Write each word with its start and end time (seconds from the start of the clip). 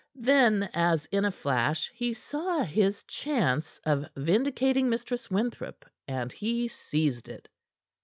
Then, 0.17 0.63
as 0.73 1.05
in 1.11 1.25
a 1.25 1.31
flash, 1.31 1.91
he 1.93 2.11
saw 2.11 2.63
his 2.63 3.03
chance 3.03 3.79
of 3.85 4.03
vindicating 4.15 4.89
Mistress 4.89 5.29
Winthrop, 5.29 5.85
and 6.07 6.31
he 6.31 6.67
seized 6.69 7.29
it. 7.29 7.47